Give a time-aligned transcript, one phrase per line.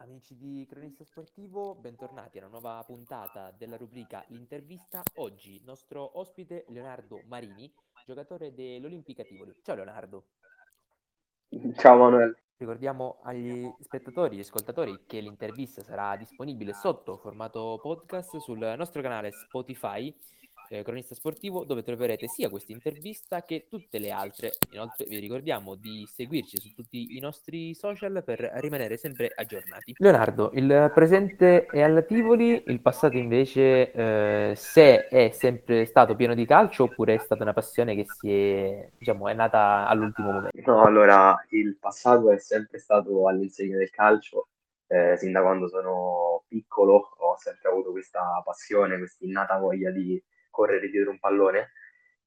[0.00, 5.02] Amici di Cronista Sportivo, bentornati a una nuova puntata della rubrica L'intervista.
[5.16, 7.72] Oggi nostro ospite Leonardo Marini,
[8.06, 9.56] giocatore dell'Olimpica Tivoli.
[9.60, 10.26] Ciao Leonardo.
[11.74, 12.36] Ciao Manuel.
[12.58, 19.32] Ricordiamo agli spettatori e ascoltatori che l'intervista sarà disponibile sotto formato podcast sul nostro canale
[19.32, 20.16] Spotify
[20.68, 24.52] eh, cronista sportivo, dove troverete sia questa intervista che tutte le altre.
[24.72, 29.94] Inoltre vi ricordiamo di seguirci su tutti i nostri social per rimanere sempre aggiornati.
[29.98, 36.34] Leonardo, il presente è alla Tivoli, il passato invece eh, se è sempre stato pieno
[36.34, 40.70] di calcio oppure è stata una passione che si è, diciamo, è nata all'ultimo momento?
[40.70, 44.48] No, allora il passato è sempre stato all'insegna del calcio.
[44.90, 50.18] Eh, sin da quando sono piccolo ho sempre avuto questa passione, questa innata voglia di,
[50.58, 51.72] correre dietro un pallone.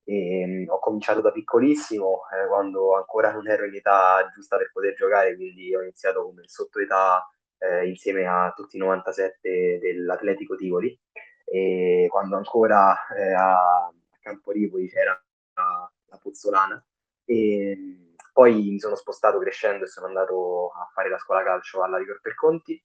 [0.03, 4.71] E, mh, ho cominciato da piccolissimo, eh, quando ancora non ero in età giusta per
[4.71, 10.98] poter giocare, quindi ho iniziato come sottoetà eh, insieme a tutti i 97 dell'Atletico Tivoli.
[11.43, 15.21] E quando ancora eh, a, a Camporivoli c'era
[15.55, 16.84] la, la Puzzolana.
[17.26, 21.98] E, poi mi sono spostato crescendo e sono andato a fare la scuola calcio alla
[21.98, 22.82] Rigor per Conti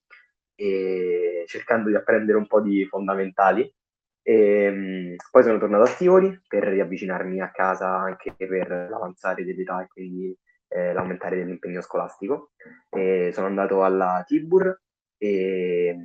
[0.56, 3.72] e cercando di apprendere un po' di fondamentali
[4.28, 9.82] e, ehm, poi sono tornato a Tivoli per riavvicinarmi a casa anche per l'avanzare dell'età
[9.82, 12.50] e quindi eh, l'aumentare dell'impegno scolastico.
[12.91, 14.82] E sono andato alla Tibur
[15.16, 15.97] e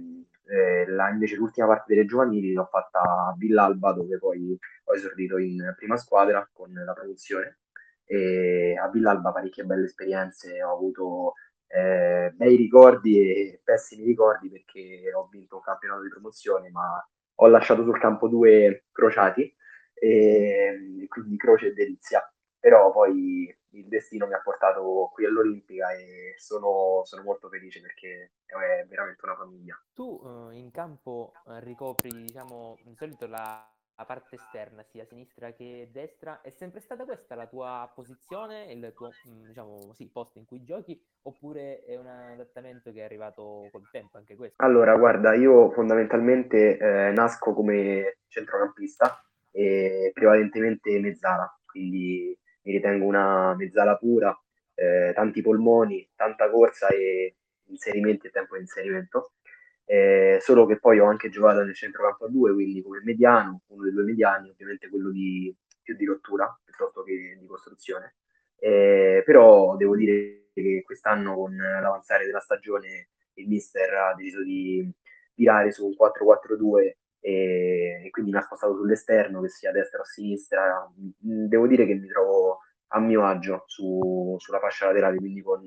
[0.46, 5.38] eh, la, invece l'ultima parte delle giovanili l'ho fatta a Villalba dove poi ho esordito
[5.38, 7.60] in prima squadra con la promozione.
[8.06, 11.34] E a Villalba parecchie belle esperienze, ho avuto
[11.68, 17.04] eh, bei ricordi e pessimi ricordi perché ho vinto un campionato di promozione ma
[17.36, 19.56] ho lasciato sul campo due crociati,
[19.94, 22.22] e, quindi croce e delizia.
[22.60, 28.34] Però poi il destino mi ha portato qui all'Olimpica e sono, sono molto felice perché
[28.46, 29.82] è veramente una famiglia.
[29.94, 33.68] Tu uh, in campo uh, ricopri, diciamo, di solito la
[34.02, 38.92] la parte esterna, sia sinistra che destra, è sempre stata questa la tua posizione, il
[38.96, 43.70] tuo mm, diciamo, sì, posto in cui giochi, oppure è un adattamento che è arrivato
[43.72, 44.64] col tempo anche questo?
[44.64, 53.54] Allora, guarda, io fondamentalmente eh, nasco come centrocampista e prevalentemente mezzala, quindi mi ritengo una
[53.56, 54.36] mezzala pura,
[54.74, 57.36] eh, tanti polmoni, tanta corsa e
[57.66, 59.34] inserimenti e tempo di inserimento
[59.86, 63.84] eh, solo che poi ho anche giocato nel centrocampo a due, quindi come mediano, uno
[63.84, 68.16] dei due mediani, ovviamente quello di, più di rottura piuttosto che di costruzione.
[68.58, 74.90] Eh, però devo dire che quest'anno con l'avanzare della stagione il mister ha deciso di
[75.34, 80.00] tirare su un 4-4-2 e, e quindi mi ha spostato sull'esterno, che sia a destra
[80.00, 80.92] o a sinistra.
[80.96, 82.60] Devo dire che mi trovo
[82.94, 85.66] a mio agio su, sulla fascia laterale, quindi con,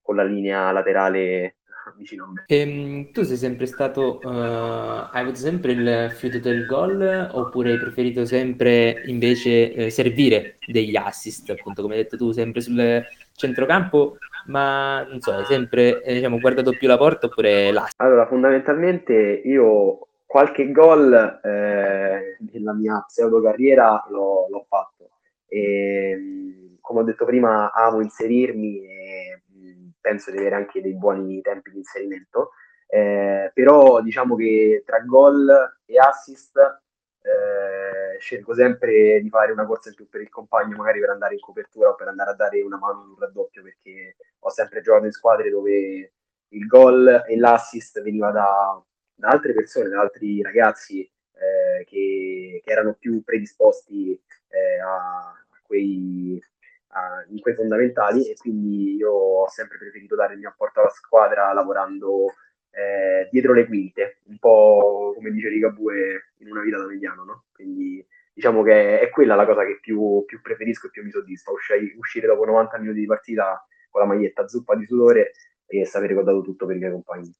[0.00, 1.56] con la linea laterale
[1.96, 2.44] vicino a me.
[2.46, 7.78] Ehm, tu sei sempre stato, uh, hai avuto sempre il fiuto del gol oppure hai
[7.78, 14.18] preferito sempre invece eh, servire degli assist, appunto come hai detto tu, sempre sul centrocampo,
[14.46, 18.00] ma non so, hai sempre eh, diciamo, guardato più la porta oppure l'assist?
[18.00, 21.12] Allora, fondamentalmente io qualche gol
[21.42, 25.10] eh, nella mia pseudo carriera l'ho, l'ho fatto.
[25.48, 28.99] E, come ho detto prima, amo inserirmi e
[30.00, 32.50] penso di avere anche dei buoni tempi di inserimento,
[32.88, 35.48] eh, però diciamo che tra gol
[35.84, 36.56] e assist
[37.22, 41.34] eh, scelgo sempre di fare una corsa in più per il compagno, magari per andare
[41.34, 45.06] in copertura o per andare a dare una mano sul raddoppio, perché ho sempre giocato
[45.06, 46.12] in squadre dove
[46.48, 48.82] il gol e l'assist veniva da,
[49.14, 55.60] da altre persone, da altri ragazzi eh, che, che, erano più predisposti eh, a, a,
[55.62, 56.42] quei,
[57.28, 61.52] in quei fondamentali e quindi io ho sempre preferito dare il mio apporto alla squadra
[61.52, 62.34] lavorando
[62.72, 67.44] eh, dietro le quinte, un po' come dice Rigabue in una vita da mediano, no?
[67.52, 71.50] Quindi diciamo che è quella la cosa che più, più preferisco e più mi soddisfa,
[71.52, 75.32] uscire, uscire dopo 90 minuti di partita con la maglietta zuppa di sudore
[75.66, 77.32] e sapere che ho dato tutto per i miei compagni.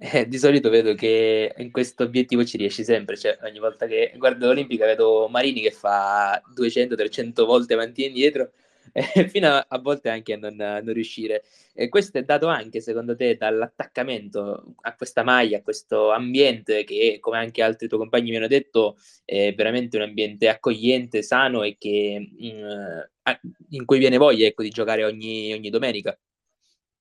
[0.00, 4.12] Eh, di solito vedo che in questo obiettivo ci riesci sempre, cioè ogni volta che
[4.16, 8.52] guardo l'Olimpica vedo Marini che fa 200-300 volte avanti e indietro
[9.28, 11.44] fino a, a, volte anche a non, non riuscire.
[11.72, 17.18] E questo è dato anche, secondo te, dall'attaccamento a questa maglia, a questo ambiente che,
[17.20, 21.76] come anche altri tuoi compagni mi hanno detto, è veramente un ambiente accogliente, sano e
[21.78, 23.30] che, mh, mm,
[23.70, 26.18] in cui viene voglia ecco, di giocare ogni, ogni domenica.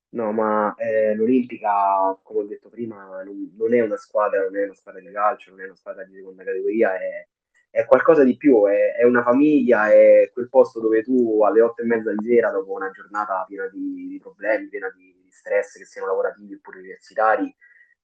[0.10, 4.64] No, ma eh, l'Olimpica, come ho detto prima, non, non, è una squadra, non è
[4.64, 7.28] una squadra di calcio, non è una squadra di seconda categoria, è,
[7.70, 11.82] è qualcosa di più, è, è, una famiglia, è quel posto dove tu alle otto
[11.82, 15.78] e mezza di sera, dopo una giornata piena di, di problemi, piena di, di, stress
[15.78, 17.56] che siano lavorativi oppure universitari,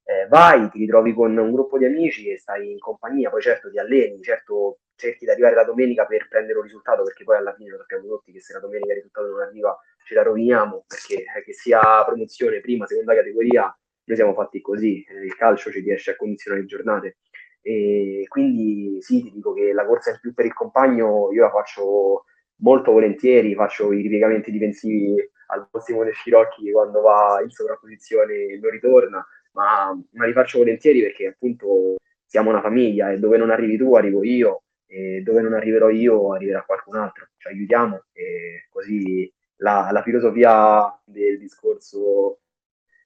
[0.06, 3.69] eh, vai, ti ritrovi con un gruppo di amici e stai in compagnia, poi certo
[3.71, 7.54] ti alleni, certo cerchi di arrivare la domenica per prendere un risultato, perché poi alla
[7.54, 10.86] fine lo sappiamo tutti che se la domenica il risultato non arriva ce la roviniamo,
[10.88, 13.75] perché eh, che sia promozione, prima, seconda categoria,
[14.06, 17.18] noi siamo fatti così, eh, il calcio ci riesce a condizionare le giornate.
[17.65, 21.50] E quindi sì, ti dico che la corsa in più per il compagno io la
[21.50, 22.25] faccio
[22.57, 25.15] molto volentieri, faccio i ripiegamenti difensivi
[25.48, 31.01] al Simone Scirocchi quando va in sovrapposizione e non ritorna, ma, ma li faccio volentieri
[31.01, 31.95] perché appunto
[32.25, 36.33] siamo una famiglia e dove non arrivi tu arrivo io e dove non arriverò io
[36.33, 42.39] arriverà qualcun altro, ci aiutiamo e così la, la filosofia del discorso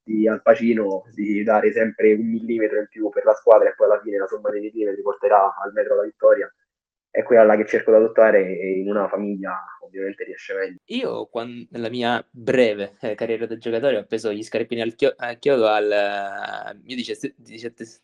[0.08, 3.88] di Al Pacino di dare sempre un millimetro in più per la squadra e poi
[3.88, 6.52] alla fine la somma dei millimetri porterà al metro alla vittoria
[7.18, 10.78] è quella che cerco di adottare e in una famiglia ovviamente riesce meglio.
[10.86, 15.16] Io quando, nella mia breve eh, carriera da giocatore ho preso gli scarpini al, chio-
[15.18, 16.96] al chiodo al uh, mio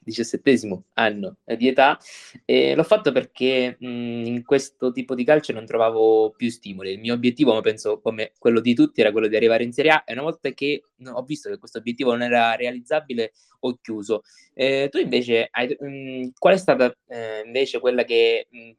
[0.01, 1.99] diciassettesimo anno di età
[2.43, 6.93] e l'ho fatto perché mh, in questo tipo di calcio non trovavo più stimoli.
[6.93, 9.91] Il mio obiettivo, ma penso come quello di tutti, era quello di arrivare in Serie
[9.91, 14.23] A e una volta che ho visto che questo obiettivo non era realizzabile ho chiuso.
[14.55, 18.47] Eh, tu invece, hai, mh, qual è stata eh, invece quella che...
[18.49, 18.71] Mh,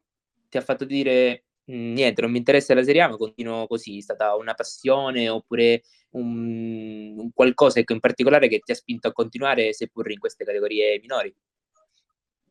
[0.54, 3.98] ti ha fatto dire mhmm, niente, non mi interessa la Serie A, ma continuo così?
[3.98, 9.08] È stata una passione oppure un, un qualcosa ecco, in particolare che ti ha spinto
[9.08, 11.34] a continuare, seppur in queste categorie minori?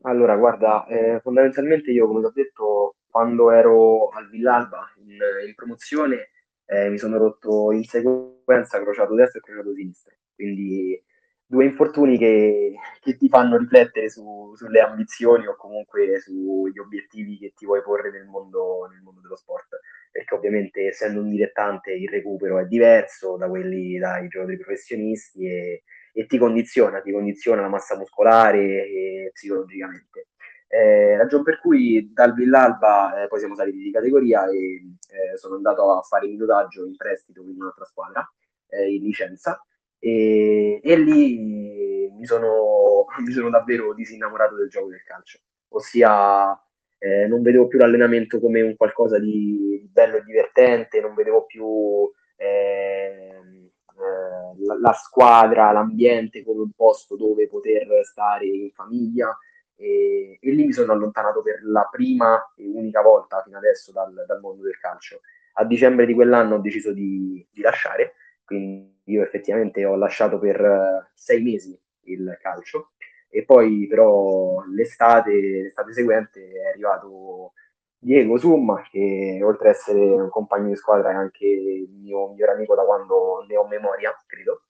[0.01, 5.17] Allora, guarda, eh, fondamentalmente io, come ti ho detto, quando ero al Villalba in,
[5.47, 6.31] in promozione,
[6.65, 10.13] eh, mi sono rotto in sequenza crociato destro e crociato sinistro.
[10.35, 11.01] Quindi
[11.45, 17.53] due infortuni che, che ti fanno riflettere su, sulle ambizioni o comunque sugli obiettivi che
[17.55, 19.79] ti vuoi porre nel mondo, nel mondo dello sport.
[20.11, 25.83] Perché ovviamente essendo un dilettante il recupero è diverso da quelli dai giocatori professionisti e,
[26.13, 30.27] e ti condiziona, ti condiziona la massa muscolare e psicologicamente.
[30.67, 35.55] Eh, ragione per cui dal Villalba eh, poi siamo saliti di categoria e eh, sono
[35.55, 38.27] andato a fare minutaggio in prestito in un'altra squadra
[38.69, 39.63] eh, in licenza
[40.05, 45.39] e, e lì mi sono, mi sono, davvero disinnamorato del gioco del calcio,
[45.69, 46.51] ossia
[46.97, 52.11] eh, non vedevo più l'allenamento come un qualcosa di bello e divertente, non vedevo più
[52.35, 59.37] eh, eh, la, la, squadra, l'ambiente come un posto dove poter stare in famiglia.
[59.75, 64.13] E, e, lì mi sono allontanato per la prima e unica volta fino adesso dal,
[64.27, 65.21] dal mondo del calcio.
[65.53, 70.61] A dicembre di quell'anno ho deciso di, di lasciare quindi io effettivamente ho lasciato per
[70.61, 72.91] uh, sei mesi il calcio.
[73.29, 77.53] E poi però l'estate, l'estate seguente è arrivato
[77.97, 82.51] Diego Summa che oltre ad essere un compagno di squadra è anche il mio migliore
[82.51, 84.63] amico da quando ne ho memoria, credo,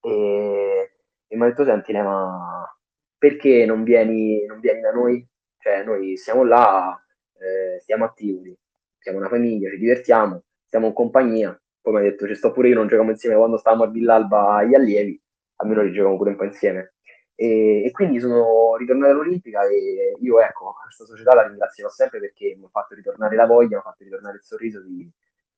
[0.00, 0.92] e,
[1.26, 2.72] e mi ha detto senti ma
[3.18, 5.26] perché non vieni, non vieni da noi?
[5.58, 6.96] Cioè noi siamo là,
[7.34, 8.56] eh, stiamo attivi,
[8.96, 12.74] siamo una famiglia, ci divertiamo, siamo in compagnia, come hai detto, ci sto pure io,
[12.74, 15.20] non giochiamo insieme quando stavamo a Villalba agli allievi,
[15.56, 16.94] almeno li giochiamo pure un po' insieme.
[17.34, 22.56] E, e, quindi sono ritornato all'Olimpica e io ecco, questa società la ringrazierò sempre perché
[22.58, 25.08] mi ha fatto ritornare la voglia, mi ha fatto ritornare il sorriso di,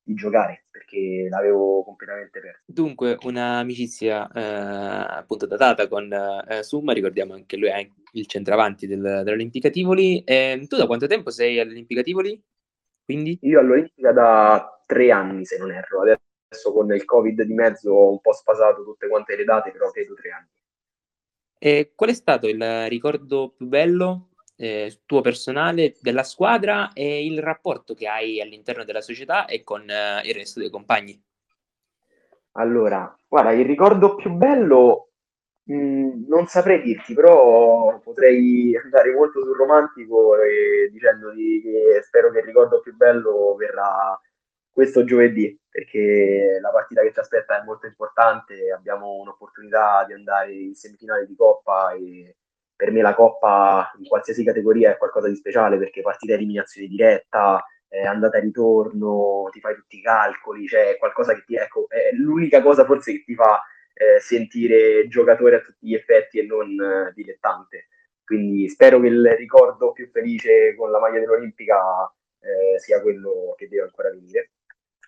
[0.03, 2.61] di giocare perché l'avevo completamente perso.
[2.65, 9.21] Dunque, un'amicizia eh, appunto datata con eh, Summa, ricordiamo anche lui è il centravanti del,
[9.23, 10.23] dell'Olimpica Tivoli.
[10.23, 12.39] Eh, tu da quanto tempo sei all'Olimpica Tivoli?
[13.03, 13.39] Quindi?
[13.41, 16.01] Io all'Olimpica da tre anni, se non erro.
[16.01, 19.89] Adesso con il Covid di mezzo ho un po' spasato tutte quante le date, però
[19.89, 20.49] credo tre anni.
[21.57, 27.41] E qual è stato il ricordo più bello eh, tuo personale della squadra e il
[27.41, 31.21] rapporto che hai all'interno della società e con eh, il resto dei compagni?
[32.53, 35.11] Allora, guarda, il ricordo più bello
[35.63, 42.29] mh, mm, non saprei dirti, però potrei andare molto sul romantico e dicendoti che spero
[42.31, 44.19] che il ricordo più bello verrà
[44.71, 50.53] questo giovedì, perché la partita che ci aspetta è molto importante, abbiamo un'opportunità di andare
[50.53, 52.35] in semifinale di Coppa e
[52.75, 57.63] per me la Coppa in qualsiasi categoria è qualcosa di speciale perché partita eliminazione diretta,
[57.89, 62.11] eh, andata e ritorno, ti fai tutti i calcoli, cioè qualcosa che ti, ecco, è
[62.13, 63.61] l'unica cosa forse che ti fa
[63.93, 67.87] eh, sentire giocatore a tutti gli effetti e non eh, dilettante.
[68.23, 72.09] Quindi spero che il ricordo più felice con la maglia dell'Olimpica
[72.39, 74.51] eh, sia quello che deve ancora venire.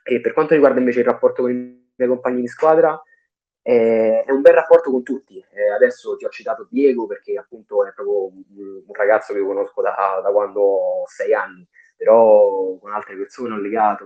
[0.03, 3.01] E per quanto riguarda invece il rapporto con i miei compagni di squadra,
[3.61, 5.37] eh, è un bel rapporto con tutti.
[5.37, 8.43] Eh, adesso ti ho citato Diego perché appunto è proprio un,
[8.85, 13.57] un ragazzo che conosco da, da, quando ho sei anni, però con altre persone ho
[13.57, 14.05] legato,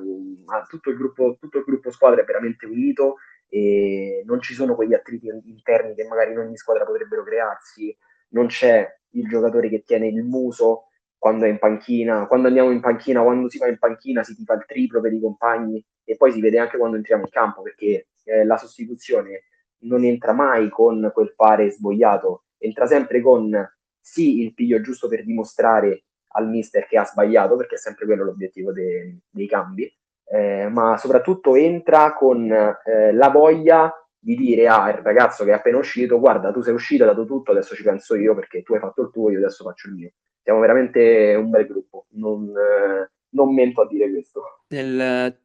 [0.70, 3.16] tutto il gruppo, tutto il gruppo squadra è veramente unito
[3.50, 7.96] e non ci sono quegli attriti interni che magari in ogni squadra potrebbero crearsi,
[8.30, 10.87] non c'è il giocatore che tiene il muso
[11.18, 14.54] quando è in panchina, quando andiamo in panchina, quando si va in panchina si tifa
[14.54, 18.08] il triplo per i compagni e poi si vede anche quando entriamo in campo perché
[18.24, 19.44] eh, la sostituzione
[19.80, 23.52] non entra mai con quel fare svogliato, entra sempre con
[24.00, 28.24] sì il piglio giusto per dimostrare al mister che ha sbagliato, perché è sempre quello
[28.24, 29.92] l'obiettivo de- dei cambi,
[30.30, 35.54] eh, ma soprattutto entra con eh, la voglia di dire al ah, ragazzo che è
[35.54, 38.74] appena uscito, guarda, tu sei uscito, hai dato tutto, adesso ci penso io perché tu
[38.74, 40.12] hai fatto il tuo, io adesso faccio il mio.
[40.48, 44.64] Siamo veramente un bel gruppo, non, eh, non mento a dire questo.
[44.70, 45.38] Nel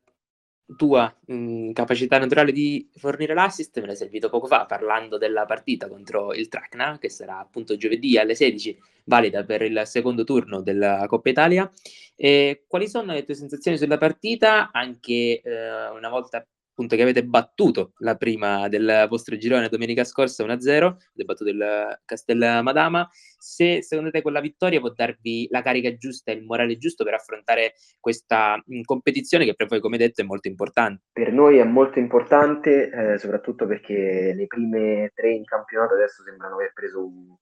[0.77, 5.89] tua mh, capacità naturale di fornire l'assist me l'hai servito poco fa parlando della partita
[5.89, 11.05] contro il Tracna che sarà appunto giovedì alle 16 valida per il secondo turno della
[11.09, 11.69] Coppa Italia.
[12.15, 14.71] E quali sono le tue sensazioni sulla partita?
[14.71, 20.45] Anche eh, una volta appunto che avete battuto la prima del vostro girone domenica scorsa
[20.45, 25.95] 1-0, avete battuto il Castel Madama, se secondo te quella vittoria può darvi la carica
[25.97, 30.25] giusta e il morale giusto per affrontare questa competizione che per voi, come detto, è
[30.25, 31.03] molto importante.
[31.13, 36.55] Per noi è molto importante, eh, soprattutto perché le prime tre in campionato adesso sembrano
[36.55, 37.37] aver preso un,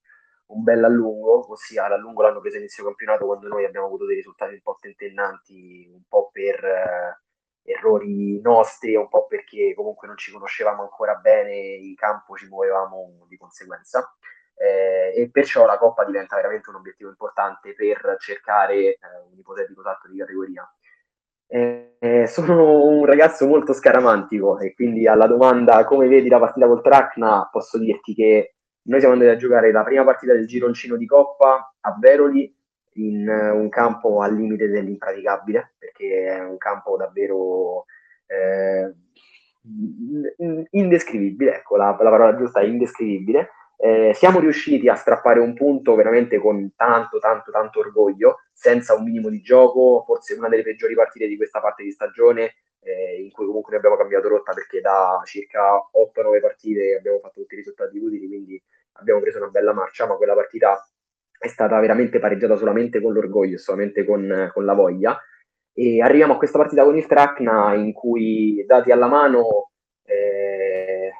[0.47, 4.55] un bel allungo, ossia l'allungo l'hanno preso inizio campionato quando noi abbiamo avuto dei risultati
[4.55, 6.65] un po' tentennanti, un po' per...
[6.65, 7.29] Eh,
[7.71, 13.27] errori nostri, un po' perché comunque non ci conoscevamo ancora bene, in campo ci muovevamo
[13.29, 14.15] di conseguenza.
[14.57, 18.99] Eh, e perciò la Coppa diventa veramente un obiettivo importante per cercare eh,
[19.31, 20.71] un ipotetico salto di categoria.
[21.47, 26.81] Eh, sono un ragazzo molto scaramantico e quindi alla domanda come vedi la partita col
[26.81, 31.07] Tracna posso dirti che noi siamo andati a giocare la prima partita del gironcino di
[31.07, 32.55] Coppa a Veroli
[32.95, 37.85] in un campo al limite dell'impraticabile, perché è un campo davvero
[38.27, 38.93] eh,
[40.71, 43.51] indescrivibile, ecco la, la, parola giusta è indescrivibile.
[43.77, 49.05] Eh, siamo riusciti a strappare un punto veramente con tanto, tanto, tanto orgoglio, senza un
[49.05, 53.31] minimo di gioco, forse una delle peggiori partite di questa parte di stagione, eh, in
[53.31, 57.59] cui comunque noi abbiamo cambiato rotta perché da circa 8-9 partite abbiamo fatto tutti i
[57.59, 58.63] risultati utili, quindi
[58.95, 60.79] abbiamo preso una bella marcia, ma quella partita
[61.41, 65.19] è stata veramente pareggiata solamente con l'orgoglio, solamente con, con la voglia.
[65.73, 69.71] E arriviamo a questa partita con il Tracna in cui, dati alla mano,
[70.05, 71.11] eh,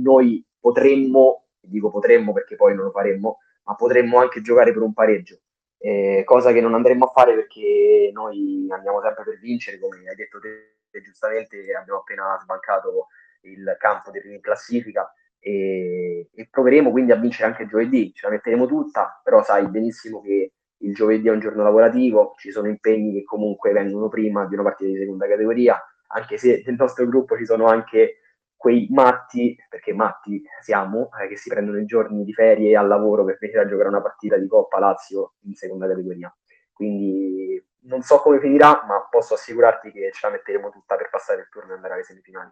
[0.00, 4.92] noi potremmo, dico potremmo perché poi non lo faremmo, ma potremmo anche giocare per un
[4.92, 5.40] pareggio,
[5.78, 10.14] eh, cosa che non andremo a fare perché noi andiamo sempre per vincere, come hai
[10.14, 13.08] detto te, giustamente abbiamo appena sbancato
[13.40, 15.12] il campo dei primi in classifica
[15.46, 20.22] e, e, proveremo quindi a vincere anche giovedì, ce la metteremo tutta, però sai benissimo
[20.22, 24.54] che il giovedì è un giorno lavorativo, ci sono impegni che comunque vengono prima di
[24.54, 28.20] una partita di seconda categoria, anche se nel nostro gruppo ci sono anche
[28.56, 33.22] quei matti, perché matti siamo, eh, che si prendono i giorni di ferie al lavoro
[33.24, 36.34] per venire a giocare una partita di Coppa Lazio in seconda categoria.
[36.72, 41.42] Quindi non so come finirà, ma posso assicurarti che ce la metteremo tutta per passare
[41.42, 42.50] il turno e andare alle semifinali.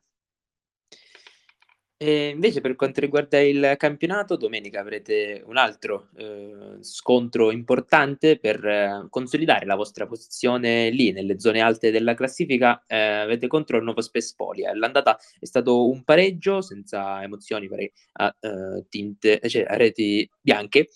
[2.04, 8.66] E invece per quanto riguarda il campionato, domenica avrete un altro eh, scontro importante per
[8.66, 12.82] eh, consolidare la vostra posizione lì nelle zone alte della classifica.
[12.88, 14.74] Eh, avete contro il Nuovo Spespolia.
[14.74, 20.88] L'andata è stato un pareggio senza emozioni pare, a, uh, tinte, cioè, a reti bianche.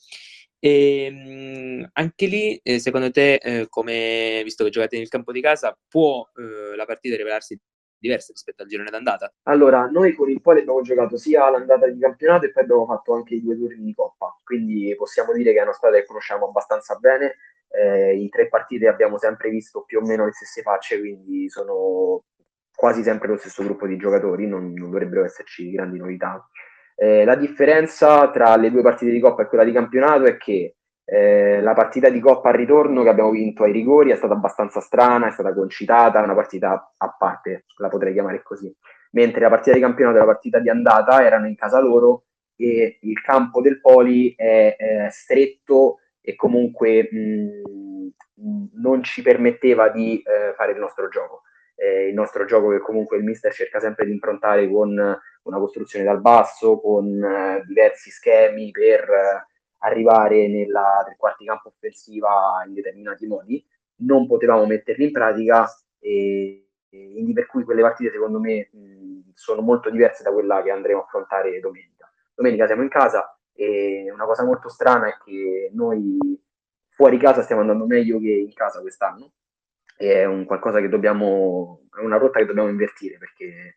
[0.58, 5.40] E, mh, anche lì, eh, secondo te, eh, come visto che giocate nel campo di
[5.40, 7.56] casa, può eh, la partita rivelarsi
[7.98, 9.32] diverse rispetto al girone d'andata?
[9.44, 13.14] Allora, noi con il Poli abbiamo giocato sia l'andata di campionato e poi abbiamo fatto
[13.14, 16.46] anche i due turni di Coppa, quindi possiamo dire che è una squadra che conosciamo
[16.46, 17.36] abbastanza bene.
[17.68, 22.22] Eh, in tre partite abbiamo sempre visto più o meno le stesse facce, quindi sono
[22.74, 26.48] quasi sempre lo stesso gruppo di giocatori, non, non dovrebbero esserci grandi novità.
[26.94, 30.76] Eh, la differenza tra le due partite di Coppa e quella di campionato è che
[31.08, 34.80] eh, la partita di Coppa al ritorno che abbiamo vinto ai rigori è stata abbastanza
[34.80, 38.74] strana, è stata concitata, una partita a parte, la potrei chiamare così.
[39.12, 42.24] Mentre la partita di campionato e la partita di andata erano in casa loro
[42.56, 48.10] e il campo del Poli è, è stretto e comunque mh,
[48.74, 51.42] non ci permetteva di eh, fare il nostro gioco.
[51.76, 56.04] Eh, il nostro gioco che comunque il mister cerca sempre di improntare con una costruzione
[56.04, 59.46] dal basso, con eh, diversi schemi per
[59.86, 63.64] arrivare nella tre quarti campo offensiva in determinati modi,
[63.98, 65.66] non potevamo metterli in pratica
[65.98, 70.62] e, e quindi per cui quelle partite secondo me mh, sono molto diverse da quella
[70.62, 72.10] che andremo a affrontare domenica.
[72.34, 76.18] Domenica siamo in casa e una cosa molto strana è che noi
[76.90, 79.32] fuori casa stiamo andando meglio che in casa quest'anno
[79.96, 83.76] è un qualcosa che dobbiamo è una rotta che dobbiamo invertire perché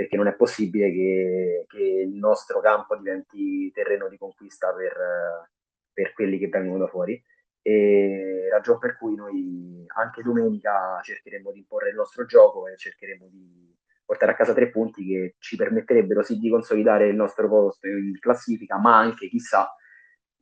[0.00, 5.50] perché non è possibile che, che il nostro campo diventi terreno di conquista per,
[5.92, 7.22] per quelli che vengono da fuori.
[7.60, 13.28] E ragione per cui noi anche domenica cercheremo di imporre il nostro gioco e cercheremo
[13.30, 17.86] di portare a casa tre punti che ci permetterebbero sì di consolidare il nostro posto
[17.86, 19.70] in classifica, ma anche chissà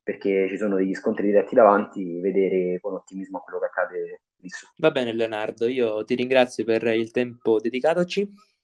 [0.01, 4.69] perché ci sono degli scontri diretti davanti, vedere con ottimismo quello che accade lì su.
[4.77, 8.57] Va bene Leonardo, io ti ringrazio per il tempo dedicatoci.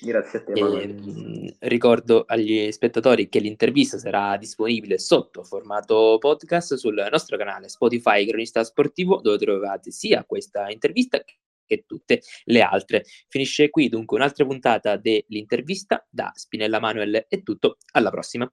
[0.00, 0.52] Grazie a te.
[0.52, 7.68] E, ehm, ricordo agli spettatori che l'intervista sarà disponibile sotto formato podcast sul nostro canale
[7.68, 11.22] Spotify Cronista Sportivo, dove trovate sia questa intervista
[11.64, 13.04] che tutte le altre.
[13.28, 16.06] Finisce qui dunque un'altra puntata dell'intervista.
[16.10, 18.50] Da Spinella Manuel è tutto, alla prossima.